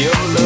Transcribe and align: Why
Why 0.00 0.39